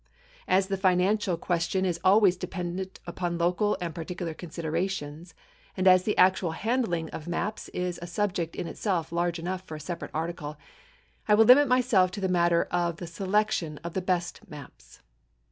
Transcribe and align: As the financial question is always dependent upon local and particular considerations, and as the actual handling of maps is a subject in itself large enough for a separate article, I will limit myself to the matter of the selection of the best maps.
As 0.47 0.65
the 0.65 0.77
financial 0.81 1.37
question 1.37 1.85
is 1.85 1.99
always 2.03 2.35
dependent 2.35 2.99
upon 3.05 3.37
local 3.37 3.77
and 3.79 3.93
particular 3.93 4.33
considerations, 4.33 5.35
and 5.77 5.87
as 5.87 6.05
the 6.05 6.17
actual 6.17 6.53
handling 6.53 7.07
of 7.11 7.27
maps 7.27 7.69
is 7.69 7.99
a 8.01 8.07
subject 8.07 8.55
in 8.55 8.65
itself 8.65 9.11
large 9.11 9.37
enough 9.37 9.61
for 9.67 9.75
a 9.75 9.79
separate 9.79 10.09
article, 10.11 10.57
I 11.27 11.35
will 11.35 11.45
limit 11.45 11.67
myself 11.67 12.09
to 12.17 12.19
the 12.19 12.27
matter 12.27 12.63
of 12.71 12.97
the 12.97 13.05
selection 13.05 13.77
of 13.83 13.93
the 13.93 14.01
best 14.01 14.41
maps. 14.49 15.03